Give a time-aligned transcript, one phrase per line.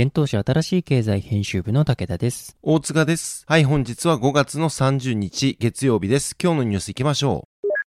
[0.00, 2.56] 現当社新しい経済編集部の武田です。
[2.62, 3.42] 大塚です。
[3.48, 6.36] はい、本日は5月の30日月曜日です。
[6.40, 7.48] 今日のニュース行きましょ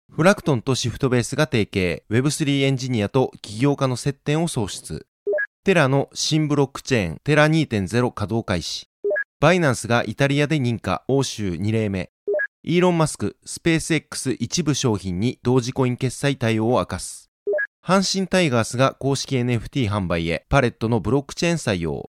[0.10, 0.14] う。
[0.14, 5.06] フラクトンとシフトベースが提携、Web3 エンジニアと起業家の接点を創出。
[5.66, 8.88] テラの新ブロックチェーン、テラ2.0稼働開始。
[9.42, 12.12] バイナンスがイタリアで認可、欧州2例目。
[12.64, 17.27] イーロン・マスク、スペース X 一部商品に同時コイン決済対応を明かす。
[17.88, 22.10] 阪神タイガースが公式 NFT 販売へ、パレットのブロックチェーン採用。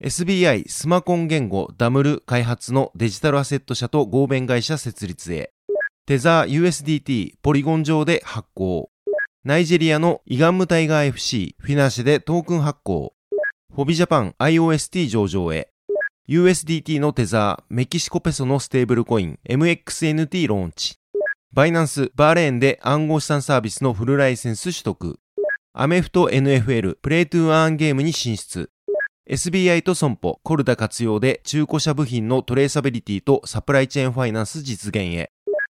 [0.00, 5.50] SBI スマコン言語ダムル開発のデジタルアセット社と合弁会社設立へ。
[6.06, 8.88] テザー USDT ポリゴン上で発行。
[9.42, 13.12] ナイジェリアのイガンムタイガー FC フィナンシェでトークン発行。
[13.74, 15.70] フォビジャパン IOST 上場へ。
[16.28, 20.94] USDT のテザーメキシコペソのステーブルコイン MXNT ローンチ。
[21.56, 25.18] バイナンスバーレーンで暗号資産サービスのフルライセンス取得。
[25.72, 28.68] アメフト NFL プレイトゥーアーンゲームに進出。
[29.26, 35.30] SBI と損保、コルダ活用で中古車部品のトレーサビリティとサプライチェーンファイナンス実現へ。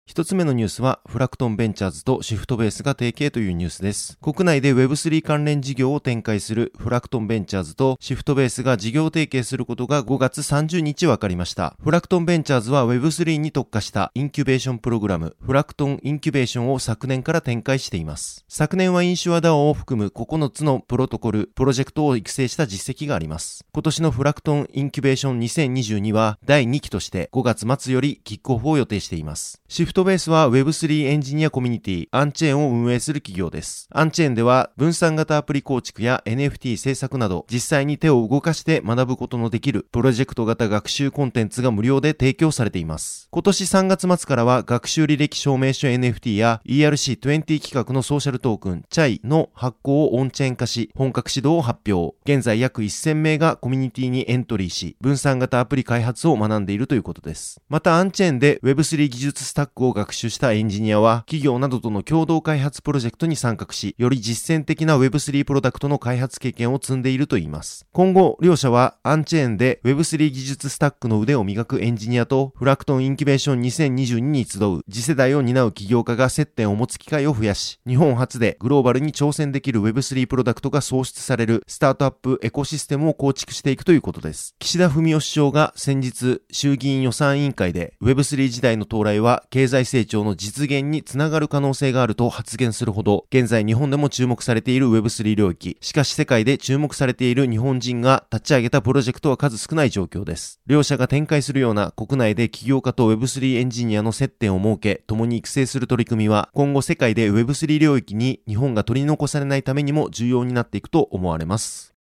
[0.09, 4.17] 一つ目のニュースは、フラクトンベンチャーズとシフトベースが提携というニュースです。
[4.23, 11.75] 国内で Web3 関連事業を展開するフラクトンベンチャーズとシフトベースが事業提携することが5月30日分かりました。
[11.83, 18.43] フラクトンベンチャーズは Web3 に特化したインキュベーションプログラム、フラクトンインキュベーションを昨年から展開しています。
[18.47, 23.63] 昨年はインシュア DAO を含む9つのプロトコル、プロジェクトを育成した実績があります。
[23.71, 29.61] 今年のフラクトンインキュベーション2022は第2期として5月末よりキックオフを予定しています。
[29.67, 33.87] シフトベースは Web3 エンジニアコミュニティアンチェーンを運営する企業です。
[33.91, 43.27] アンチェーンでは分散型アプリ構築や NFT 制作など実際に手を動かして学ぶことのできるプロジェクト型学習コンテンツが無料で提供されています。
[43.31, 52.15] 今年3月末からは学習履歴証明書 NFT や ERC20 企画のソーシャルトークン CHAI の発行をオンチェーン化し本格指導を発表。
[52.25, 57.61] 現在約1000名がコミュニティにエントリーし分散型アプリ開発を学んでいるということです。
[57.69, 67.85] またアンチェーンで Web3 技術スタックをを学習したエンジニアは企業などとの共同開発プロジェクトに参画し、より実践的な Web3 プロダクトの開発経験を積んでいるといいます。
[67.91, 84.55] 今後、両社はアンチェーンで Web3 技術スタックの腕を磨くエンジニアとフラクトンインキュベーション2022に集う次世代を担う起業家が接点を持つ機会を増やし、日本初でグローバルに挑戦できる Web3 プロダクトが創出されるスタートアップエコシステムを構築していくということです。
[84.59, 95.77] 岸田文雄首相が先日衆議院予算委員会で Web3 時代の到来は経済成長の実現につながる可能性があると発言するほど、現在日本でも注目されている Web3 領域。
[95.81, 100.59] しかし世界で注目されている日本人が立ち上げたプロジェクトは数少ない状況です。
[100.67, 111.98] 両社が展開するような国内で起業家と Web3 エンジニアの接点を設け、共に育成する取り組みは、今後世界で Web3 領域に日本が取り残されないためにも重要になっていくと思われます。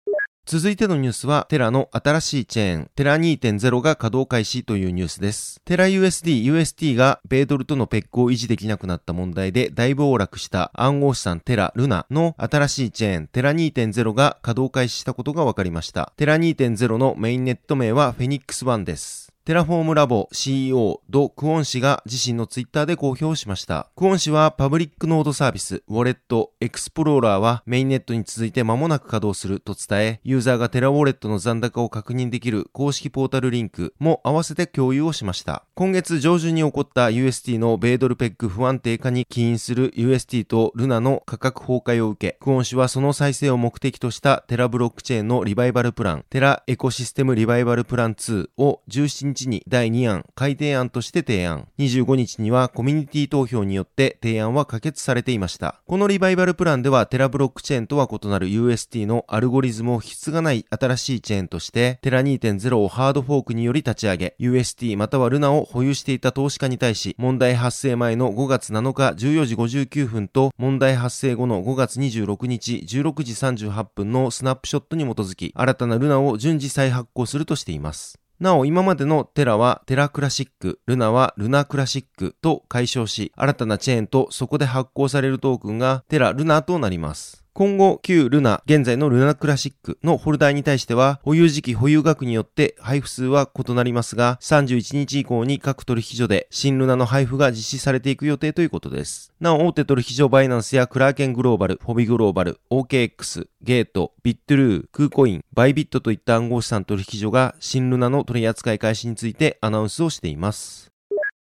[0.45, 5.61] 続いてのニュースは、テラの新しいチェーン、テラ2.0が稼働開始というニュースです。
[5.63, 16.11] テラ USD、UST が米ドルとのペッグを維持できなくなった問題で大暴落した暗号資産テラルナの新しいチェーン、テラ2.0が稼働開始したことが分かりました。
[16.17, 19.22] テラ2.0のメインネット名はフェニックスワンです。
[19.45, 23.89] テラフォームラボ CEO ド・クオン氏が自身のツイッターで公表しました。
[23.93, 35.65] クオン氏はパブリックノードサービス、ウォレット、エクスプローラーはメインネットに続いて間もなく稼働すると伝え、ユーザーがテラウォレットの残高を確認できる公式ポータルリンクも合わせて共有をしました。
[35.75, 51.67] 今月上旬に起こった UST の米ドルペック不安定化に起因する UST とルナの価格崩壊を受け、クオン氏はその再生を目的としたテラブロックチェーンのリバイバルプラン、テラエコシステムリバイバルプラン2を17日に第2案、改定案として提案。
[51.79, 55.81] 25日にはコミュニティ投票によって提案は可決されていました。
[55.85, 78.22] このリバイバルプランではテラブロックチェーンとは異なる UST のアルゴリズムを引き継がない新しいチェーンとして、テラ2.0をハードフォークにより立ち上げ、UST またはルナを保有していた投資家に対し、問題発生前の5月7日14時59分と、問題発生後の5月26日16時38分のスナップショットに基づき、新たなルナを順次再発行するとしています。
[78.43, 87.42] なお、今までのテラはテラクラシック、ルナはルナクラシックと解消し、新たなチェーンとそこで発行されるトークンがテラルナとなります。
[87.55, 99.31] 今後、旧ルナ、現在のルナクラシックのホルダーに対しては、保有時期保有額によって配布数は異なりますが、31日以降に各取引所で新ルナの配布が実施されていく予定ということです。
[99.39, 110.92] なお、大手取引所バイナンスやクラーケングローバル、フォビグローバル、OKX、ゲート、ビットルー、クーコイン、バイビットといった暗号資産取引所が新ルナの取り扱い開始についてアナウンスをしています。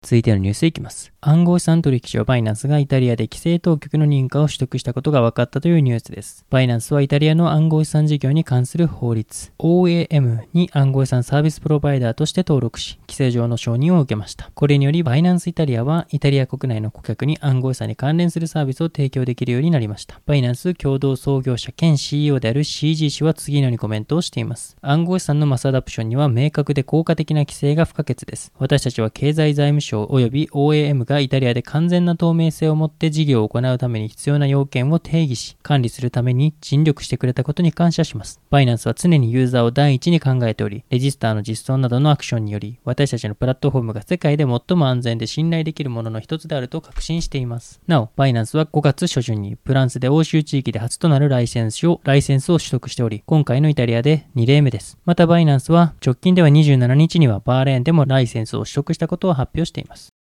[0.00, 1.12] 続いてのニュースいきます。
[1.20, 6.46] 暗号資産取引所バイナンスがイタリアで規制当局の認可を取得したことが分かったというニュースです。
[6.48, 14.50] バイナンスはイタリアの暗号資産事業に関する法律 OAM に暗号資産サービスプロバイダーとして登録し、規制上の承認を受けました。
[14.54, 20.20] これによりバイナンスイタリアはイタリア国内の顧客に暗号資産に関連するサービスを提供できるようになりました。
[20.24, 24.76] バイナンス共同創業者兼 CEO である CG 氏は次のようにコメントをしています。
[24.80, 28.52] 暗号資産のマスアダプションには明確で効果的な規制が不可欠です。
[28.58, 38.40] 私たちは経済財務省及び OAM がイタリアで完全な透明性を持って事業を行うために必要な要件を定義し、管理するために尽力してくれたことに感謝します。
[38.50, 47.80] バイナンスは常にユーザーを第一に考えており、レジスターの実装などのアクションにより、私たちのプラットフォームが世界で最も安全で信頼できるものの一つであると確信しています。
[47.86, 54.98] なお、バイナンスは5月初旬にフランスで欧州地域で初となるライセンスを、ライセンスを取得しており、今回のイタリアで2例目です。
[55.04, 59.77] またバイナンスは直近では27日にはバーレーンでもライセンスを取得したことを発表しています。
[59.78, 60.17] ています。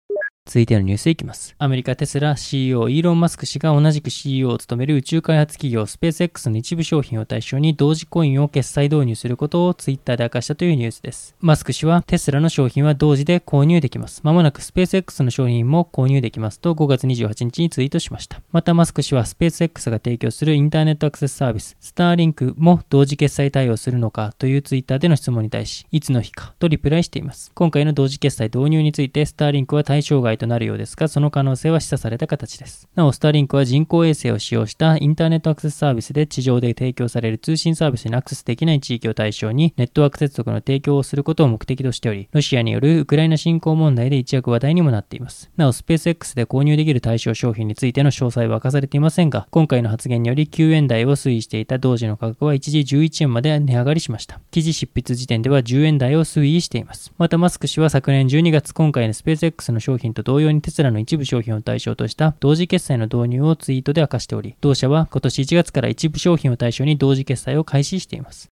[0.48, 1.54] 続いてのニュースいきます。
[1.58, 11.36] アメリカテスラ CEO イーロン・マスク氏が同じく CEO を務める宇宙開発企業スペース X の一部商品を対象に同時コインを決済導入することをツイッターで明かしたというニュースです。
[11.40, 14.22] マスク氏はテスラの商品は同時で購入できます。
[14.24, 18.40] まもなくスペース X の商品も購入できますと5月28日にツイートしました。
[18.50, 27.52] またマスク氏はスペース X が提供するインターネットアクセスサービススターリンクも同時決済対応するのかというツイッターでの質問に対し、いつの日かとリプライしています。
[27.54, 32.88] 今回の同時決済導入についてスターリンクは対象外となるようですが、その可能性は示唆された形です。
[32.94, 45.50] なお、スターリンクは人工衛星を使用したインターネットアクセスサービスで地上で提供される通信サービスにアクセスできない地域を対象にネットワーク接続の提供をすることを目的としており、ロシアによるウクライナ侵攻問題で一躍話題にもなっています。
[45.56, 54.40] なお、スペース X で購入できる対象商品についての詳細は明かされていませんが、今回の発言により9円台を推移していた同時の価格は一時11円まで値上がりしました。
[54.50, 57.12] 記事執筆時点では10円台を推移しています。
[57.18, 68.50] また、マスク氏は昨年12月今回のスペース X の商品と同様にテスラの一部商品を対象とした同時決済の導入をツイートで明かしており、同社は今年1月から一部商品を対象に同時決済を開始しています。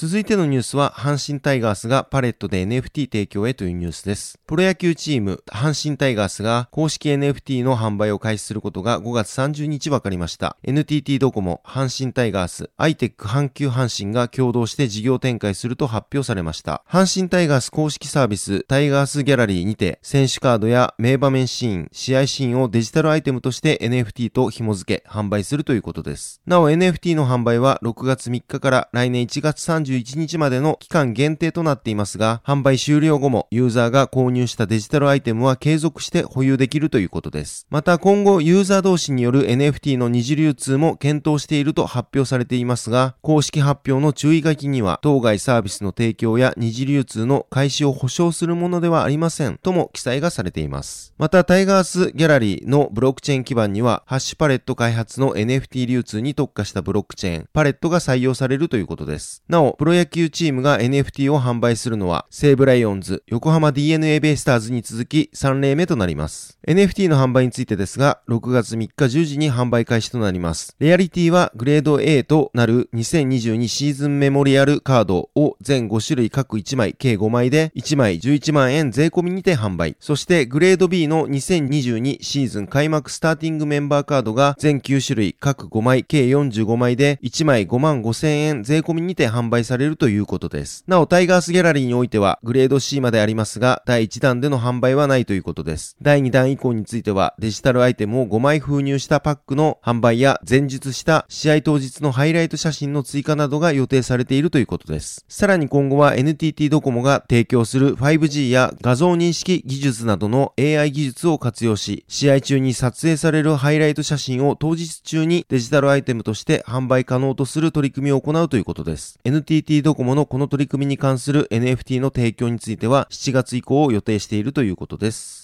[0.00, 4.38] 続いてのニュースは、阪神タイガースがパレットで NFT 提供へというニュースです。
[4.46, 10.56] プロ野球チーム、阪神タイガースが公式 NFT の販売を開始することが5月30日分かりました。
[10.62, 16.82] NTT ドコモ、阪神タイガース、アイテック阪急阪神が共同して事業展開すると発表されました。
[16.88, 26.40] 阪神タイガース公式サービス、タイガースギャラリーにて、選手カードや名場面シーン、試合シーンをデジタルアイテムとして NFT と紐付け、販売するということです。
[26.46, 37.66] なお NFT の販売は6月3日から来年1月30 31日までの期間限定となっていますが、販売終了後もユーザーが購入したデジタルアイテムは継続して保有できるということです。
[37.70, 51.14] また今後ユーザー同士による NFT の二次流通も検討していると発表されていますが、公式発表の注意書きには、当該サービスの提供や二次流通の開始を保証するものではありませんとも記載がされています。
[51.18, 59.42] またタイガースギャラリーのブロックチェーン基盤には、ハッシュパレット開発の NFT 流通に特化したブロックチェーン、パレットが採用されるということです。
[59.48, 66.58] なお、プロ野球チームが NFT を販売するのは、西武ライオンズ、横浜 DNA ベイスターズに続き3例目となります。
[66.68, 70.76] NFT の販売についてですが、6月3日10時に販売開始となります。
[70.80, 79.96] レアリティはグレード A となる2022シーズンメモリアルカードを全5種類各1枚計5枚で1枚11万円税込みにて販売。
[79.98, 90.84] そしてグレード B の2022シーズン開幕スターティングメンバーカードが全9種類各5枚計45枚で1枚5万5千円税込みにて販売されるということです。
[90.86, 95.96] なおタイガースギャラリーにおいてはグレード C までありますが第1弾での販売はないということです。
[96.02, 105.24] 第2弾以降についてはデジタルアイテムを5枚封入したパックの販売や前述した試合当日のハイライト写真の追加などが予定されているということです。
[105.28, 119.18] さらに今後は NTT ドコモが提供する 5G や画像認識技術などの AI 技術を活用し、試合中に撮影されるハイライト写真を当日中にデジタルアイテムとして販売可能とする取り組みを行うということです。
[119.24, 125.39] NT NTT ドコモのこの取り組みに関する NFT の提供については7月以降を予定しているということです。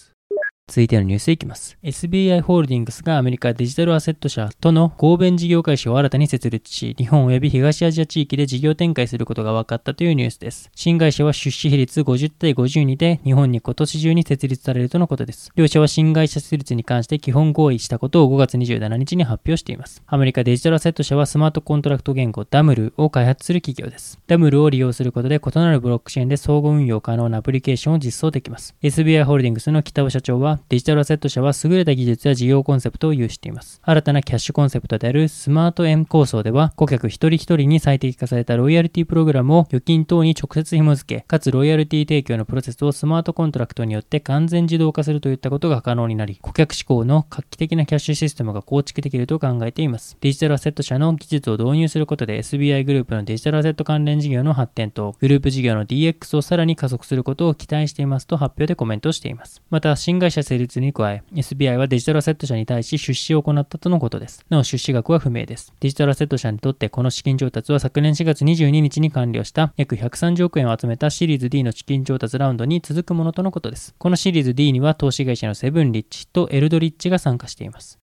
[0.68, 1.78] 続いてのニュースいきます。
[1.84, 10.68] SBI ホールディングスがアメリカデジタルアセット社との合弁事業会社を新たに設立し、日本及び東アジア地域で事業展開することが分かったというニュースです。
[10.74, 15.52] 新会社は出資比率50対52で日本に今年中に設立されるとのことです。
[15.54, 20.02] 両社は新会社設立に関して基本合意したことを5月27日に発表しています。
[20.08, 24.18] アメリカデジタルアセット社はスマートコントラクト言語 DAML を開発する企業です。
[24.26, 28.74] DAML を利用することで異なるブロックチェーンで相互運用可能なアプリケーションを実装できます。
[28.82, 33.80] SBI ホールディングスの北尾社長はデジタルアセット社は優れた技術や事業コンセプトを有しています。
[33.82, 50.16] 新たなキャッシュコンセプトであるスマート M 構想では、顧客一人一人に最適化されたロイヤルティプログラムを預金等に直接紐付け、かつロイヤルティ提供のプロセスをスマートコントラクトによって完全自動化するといったことが可能になり、顧客志向の画期的なキャッシュシステムが構築できると考えています。
[50.20, 59.62] デジタルアセット社の技術を導入することで SBI グループのデジタルアセット関連事業の発展と、グループ事業の DX をさらに加速することを期待していますと発表でコメントしています。
[59.70, 64.44] また、新会社設立に加え、SBI はデジタルアセット社に対し出資を行ったとのことです。
[64.48, 65.72] なお出資額は不明です。
[65.80, 73.94] デジタルアセット社にとってこの資金調達は昨年4月22日に完了した約130億円を集めたシリーズ D の資金調達ラウンドに続くものとのことです。
[73.98, 77.98] このシリーズ D には投資会社のセブンリッチとエルドリッチが参加しています。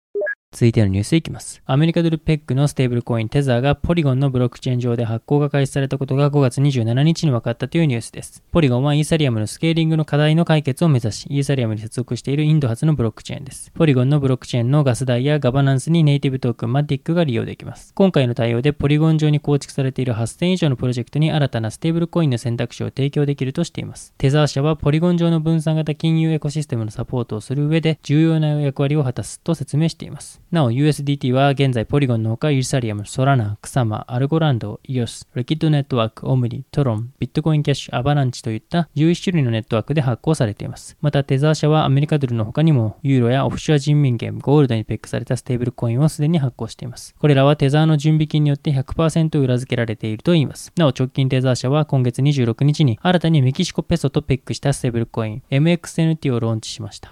[0.53, 1.63] 続いてのニュースいきます。
[1.65, 8.43] アメリカドルペッグのステーブルコインテザーがポリゴンのブロックチェーン上で発行が開始されたことが5月27日に分かったというニュースです。
[8.53, 13.71] ポリゴンはイーサリアムのスケーリングの課題の解決を目指し、イーサリアムに接続しているインド発のブロックチェーンです。
[13.73, 17.95] ポリゴンのブロックチェーンのガス代やガバナンスにネイティブトークンマティックが利用できます。
[17.95, 24.13] 今回の対応でポリゴン上に構築されている8000以上のプロジェクトに新たなステーブルコインの選択肢を提供できるとしています。
[24.19, 30.42] テザー社はポリゴン上の分散型金融エコシステムのサポートをする上で重要な役割を果たすと説明しています。
[30.53, 40.99] なお USDT は現在ポリゴンのほかイーサリアム、ソラナ、クサマ、アルゴランド、イオス、リキッドネットワーク、オムニ、トロン、ビットコインキャッシュ、アバランチといった11種類のネットワークで発行されています。
[41.01, 47.15] またテザー社はアメリカドルの他にもユーロやオフショア人民元、ゴールドにペッグされたステーブルコインをすでに発行しています。
[47.19, 50.71] これらはテザーの準備金によって100%裏付けられているといいます。
[50.77, 57.11] なお直近テザー社は今月26日に新たにメキシコペソとペッグしたステーブルコイン MXNT をローンチしました。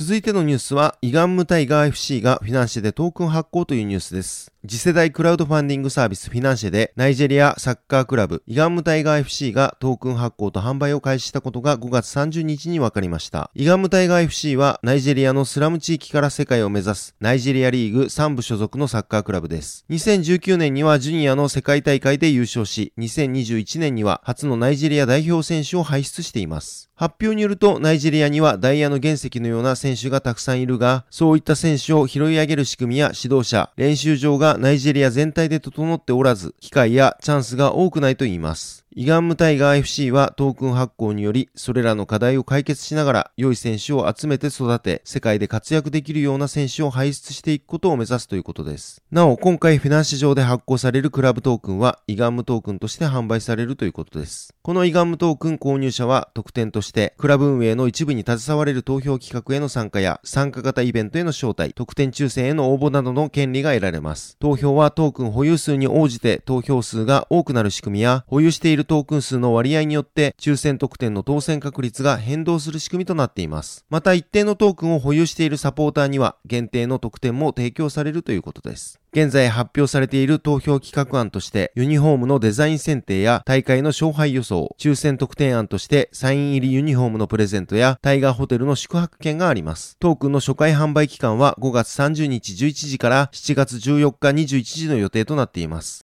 [0.00, 4.52] 続いてのニュースは、イガンムタイガー FC がフィナンシェでトークン発行というニュースです。
[4.70, 13.50] 次世代クラウドファンディングサービスフィナンシェでナイジェリアサッカークラブイガンムタイガー FC がトークン発行と販売を開始したことが5月30日に分かりました。
[13.54, 19.86] イガンムタイガー FC はナイジェリアのスラム地域から世界を目指すナイジェリアリーグ3部所属のサッカークラブです。
[19.88, 26.90] 2019年にはジュニアの世界大会で優勝し、2021年には初のナイジェリア代表選手を輩出しています。
[26.98, 38.84] 発表によると、ナイジェリアにはダイヤの原石のような選手がたくさんいるが、そういった選手を拾い上げる仕組みや指導者、練習場がナイジェリア全体で整っておらず、機会やチャンスが多くないと言います。
[39.00, 49.00] イガンムタイガー FC はトークン発行により、それらの課題を解決しながら、良い選手を集めて育て、世界で活躍できるような選手を輩出していくことを目指すということです。
[49.12, 54.52] なお、今回フィナンシ上で発行されるクラブトークンは、イガンムトークンとして販売されるということです。
[54.62, 64.36] このイガンムトークン購入者は、特典として、クラブ運営の一部に携われる投票企画への参加や、参加型イベントへの招待、特典抽選への応募などの権利が得られます。
[64.40, 73.84] 投票はトークン保有数に応じて投票数が多くなる仕組みや、保有しているトークン数の割合によって抽選特典の当選確率が変動する仕組みとなっています。
[73.90, 78.98] また一定のトークンを保有しているサポーターには限定の特典も提供されるということです。
[79.12, 89.96] 現在発表されている投票企画案として、ユニフォームのデザイン選定や大会の勝敗予想、抽選特典案としてサイン入りユニフォームのプレゼントやタイガーホテルの宿泊券があります。
[89.98, 96.07] トークンの初回販売期間は5月30日11時から7月14日21時の予定となっています。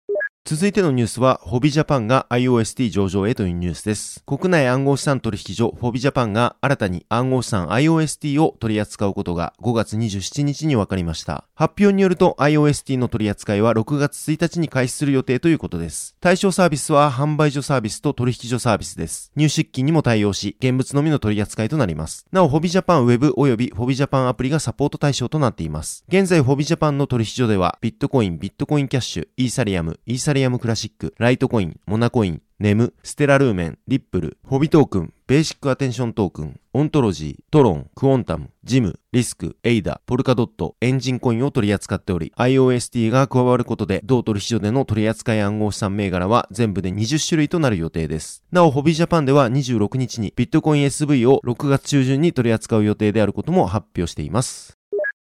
[0.50, 4.24] 続いてのニュースは、ホビジャパンが IOST 上場へというニュースです。
[4.26, 11.44] 国内暗号資産取引所、ホビジャパンが新たに暗号資産 IOST を取り扱うことが5月27日に分かりました。
[11.54, 16.16] 発表によると IOST の取り扱いは6月1日に開始する予定ということです。
[16.22, 19.34] 対象サービスは販売所サービスと取引所サービスです。
[19.36, 22.26] 入出金にも対応し、現物のみの取り扱いとなります。
[22.32, 26.06] なお、ホビジャパンウェブ及びホビジャパンアプリがサポート対象となっています。
[26.08, 48.44] 現在、フォビジャパンの取引所では、ビットコイン、ビットコインキャッシュ、イーサリアム、イーサリアムリアムクラシック、ライトコイン、モナコイン、ネム、ステラルーメン、リップル、フォビトークン、ベーシックアテンショントークン、オントロジー、トロン、クオンタム、ジム、リスク、エイダ、ポルカドット、エンジンコインを取り扱っており、IOST が加わることで、同取引所での取扱い暗号資産銘柄は全部で20種類となる予定です。
[48.52, 54.77] なお、フォビジャパンでは26日にビットコイン SV を6月中旬に取り扱う予定であることも発表しています。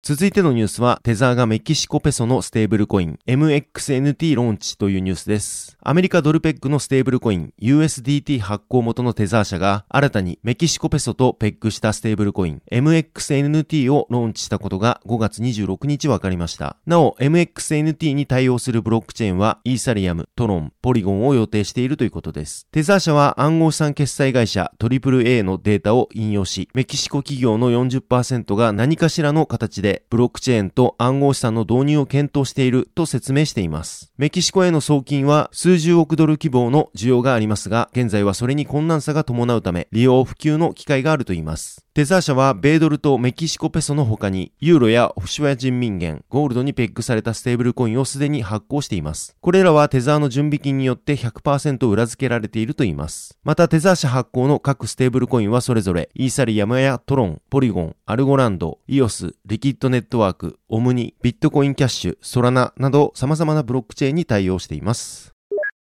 [0.04, 5.78] 続いてのニュースは、テザーがメキシコペソのステーブルコイン、MXNT ローンチというニュースです。
[5.80, 16.78] アメリカドルペッグのステーブルコイン、USDT 発行元のテザー社が、新たにメキシコペソとペッグしたステーブルコイン、MXNT をローンチしたことが5月26日分かりました。
[16.85, 22.66] なお、MXNT に対応するブロックチェーンは、イーサリアム、トロン、ポリゴンを予定しているということです。
[22.73, 34.11] テザー社は暗号資産決済会社 AAA のデータを引用し、メキシコ企業の40%が何かしらの形ででブロックチェーンと暗号資産の導入を検討していると説明しています。
[34.17, 41.85] メキシコへの送金は数十億ドル規模の需要がありますが、現在はそれに困難さが伴うため、利用普及の機会があるといいます。
[41.95, 49.37] テザー社は米ドルとメキシコペソの他に、ユーロやオフショア人民元、ゴールドにペッグされたステーブルコインをすでに発行しています。
[49.43, 53.37] これらはテザーの準備金によって100%裏付けられているといいます。
[53.45, 65.32] またテザー社発行の各ステーブルコインはそれぞれ、イーサリアムやトロン、ポリゴン、アルゴランド、イオス、リキッドネットワーク、オムニ、ビットコインキャッシュ、ソラナなど様々なブロックチェーンに対応しています。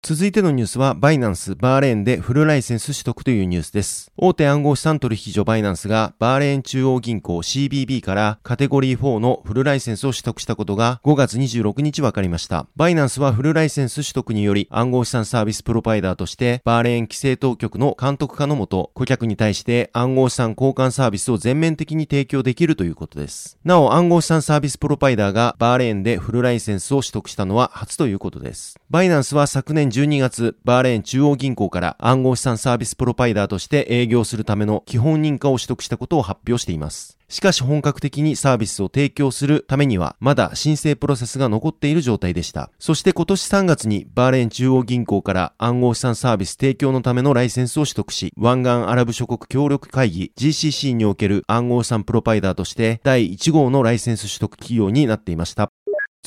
[0.01, 4.13] 続いてのニュースは、バイナンス、バーレーンでフルライセンス取得というニュースです。
[4.17, 12.69] 大手暗号資産取引所バイナンスが、バーレーン中央銀行 CBB からカテゴリー4のフルライセンスを取得したことが5月26日分かりました。
[12.77, 23.59] バイナンスはフルライセンス取得により、暗号資産サービスプロバイダーとして、バーレーン規制当局の監督下のもと、顧客に対して暗号資産交換サービスを全面的に提供できるということです。
[23.65, 28.79] なお、暗号資産サービスプロバイダーがバーレーンでフルライセンスを取得したのは初ということです。
[28.91, 37.19] バイナンスは昨年12月、バーレーン中央銀行から暗号資産サービスプロパイダーとして営業するための基本認可を取得したことを発表しています。
[37.31, 42.71] しかし本格的にサービスを提供するためには、まだ申請プロセスが残っている状態でした。
[42.79, 55.68] そして今年3月にバーレーン中央銀行から暗号資産サービス提供のためのライセンスを取得し、湾岸アラブ諸国協力会議 GCC における暗号資産プロパイダーとして第1号のライセンス取得企業になっていました。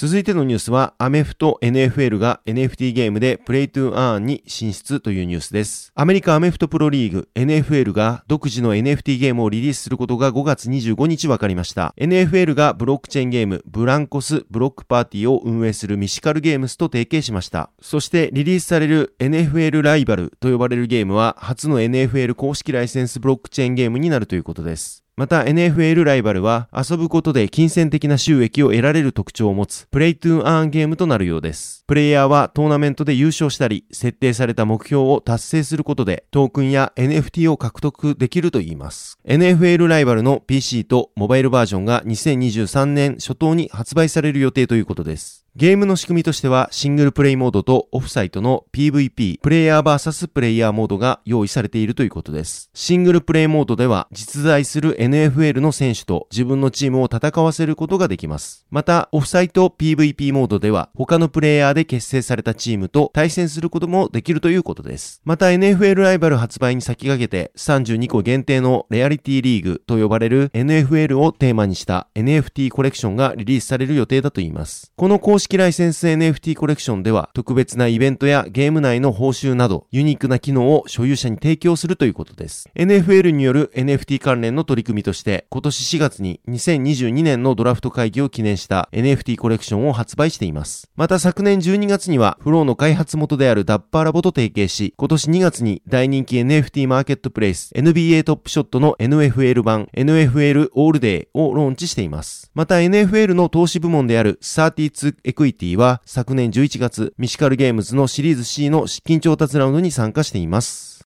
[0.02, 5.92] 続いてのニュースは、アメフト NFL が NFT ゲームでプレイトゥーアーンに進出というニュースです。
[5.94, 11.94] アメリカアメフトプロリーグ NFL が独自の NFT ゲームをリリースすることが5月25日分かりました。
[12.00, 17.70] NFL がブロックチェーンゲームブランコスブロックパーティーを運営するミシカルゲームスと提携しました。
[17.80, 25.01] そしてリリースされる NFL ライバルと呼ばれるゲームは初の NFL 公式ライセンスブロックチェーンゲームになるということです。
[25.18, 31.84] また NFL ライバルは遊ぶことで金銭的な収益を得られる特徴を持つプレイトゥーンアーンゲームとなるようです。
[31.86, 39.20] プレイヤーはトーナメントで優勝したり設定された目標を達成することでトークンや NFT を獲得できるといいます。
[39.28, 45.46] NFL ライバルの PC とモバイルバージョンが2023年初頭に発売される予定ということです。
[45.58, 52.70] ゲームの仕組みとしては、シングルプレイモードとオフサイトの PVP、プレイヤー VS プレイヤーモードが用意されているということです。
[52.74, 58.66] シングルプレイモードでは、実在する NFL の選手と自分のチームを戦わせることができます。
[58.72, 65.22] また、オフサイト PVP モードでは、他のプレイヤーで結成されたチームと対戦することもできるということです。
[65.26, 74.94] また、NFL ライバル発売に先駆けて、32個限定のレアリティリーグと呼ばれる NFL をテーマにした NFT コレクションがリリースされる予定だといいます。
[74.96, 82.70] この式ライセンス NFT コレクションでは特別なイベントやゲーム内の報酬などユニークな機能を所有者に提供するということです。
[82.76, 90.90] NFL による NFT 関連の取り組みとして今年4月に2022年のドラフト会議を記念した NFT コレクションを発売しています。
[90.96, 102.52] また昨年12月にはフローの開発元であるダッパーラボと提携し今年2月に大人気 NFT マーケットプレイス NBA トップショットの NFL 版 NFL オールデーをローンチしています。
[102.54, 111.08] また NFL の投資部門である32エクイティは昨年11月、ミシカルゲームズのシリーズ C の資金調達ラウンドに参加しています。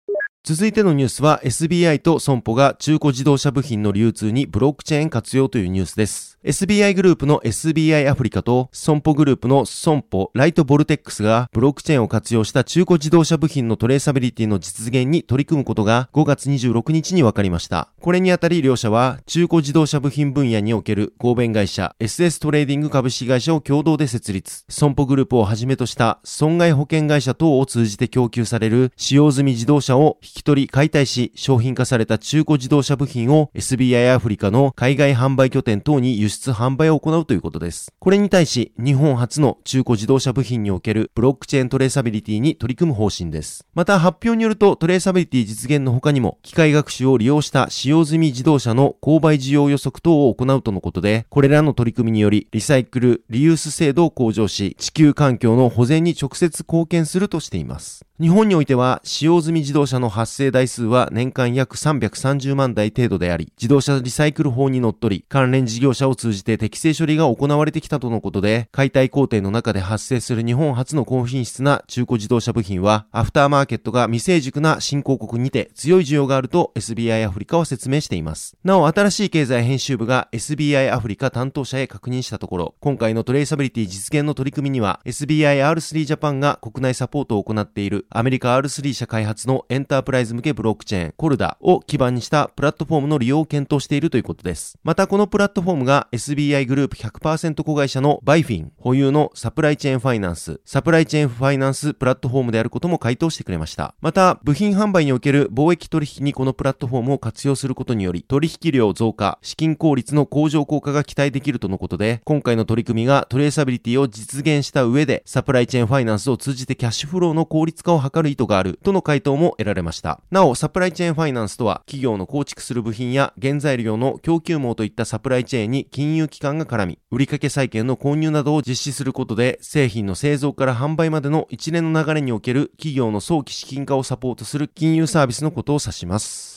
[0.43, 6.36] 続いてのニュースは SBI と損保が中古自動車部品の流通にブロックチェーン活用というニュースです。
[6.47, 17.89] SBI グループの SBI アフリカと、 SOMPO グループの SOMPO Light Vortex が、ブロックチェーンを活用した中古自動車部品のトレーサビリティの実現に取り組むことが5月26日に分かりました。
[17.99, 37.91] これにあたり両社は、中古自動車部品分野における合弁会社 SS トレーディング株式会社を共同で設立、 SOMPO グループをはじめとした損害保険会社等を通じて供給される使用済み自動車を引き取り解体し商品化された中古自動車部品を SBI アフリカの海外販売拠点等に輸出販売を行うということです。
[37.99, 43.65] これに対し日本初の中古自動車部品におけるブロックチェーントレーサビリティに取り組む方針です。
[43.73, 58.05] また発表によるとトレーサビリティ実現の他にも機械学習を利用した使用済み自動車の購買需要予測等を行うとのことで、これらの取り組みによりリサイクル、リユース精度を向上し、地球環境の保全に直接貢献するとしています。
[58.19, 78.57] 日本においては使用済み自動車の発生台数は年間約330万台程度であり、自動車リサイクル法にのっとり、関連事業者を通じて適正処理が行われてきたとのことで、解体工程の中で発生する日本初の高品質な中古自動車部品は、アフターマーケットが未成熟な新興国にて強い需要があると SBI アフリカは説明しています。
[78.63, 94.77] なお、新しい経済編集部が SBI アフリカ担当者へ確認したところ、今回のトレーサビリティ実現の取り組みには、SBIR3 ジャパンが国内サポートを行っているアメリカ R3 社開発のエンタープライズ向けブロックチェーン、コルダを基盤にしたプラットフォームの利用を検討しているということです。
[94.83, 103.95] またこのプラットフォームが SBI グループ100%子会社のバイフィン保有のサプライチェーンファイナンス、サプライチェーンファイナンスプラットフォームであることも回答してくれました。
[104.01, 120.21] また、部品販売における貿易取引にこのプラットフォームを活用することにより、取引量増加、資金効率の向上効果が期待できるとのことで、今回の取り組みがトレーサビリティを実現した上で、サプライチェーンファイナンスを通じてキャッシュフローの効率化を図る意図があるとの回答も得られました。
[120.31, 136.56] なお、サプライチェーンファイナンスとは、企業の構築する部品や原材料の供給網といったサプライチェーンに金融機関が絡み、売掛債券の購入などを実施することで、製品の製造から販売までの一連の流れにおける企業の早期資金化をサポートする金融サービスのことを指します。